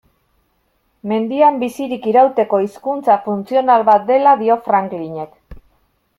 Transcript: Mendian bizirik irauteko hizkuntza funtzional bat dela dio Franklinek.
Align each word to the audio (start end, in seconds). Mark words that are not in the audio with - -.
Mendian 1.11 1.59
bizirik 1.63 2.07
irauteko 2.13 2.61
hizkuntza 2.65 3.19
funtzional 3.27 3.87
bat 3.91 4.09
dela 4.09 4.35
dio 4.43 4.59
Franklinek. 4.71 5.61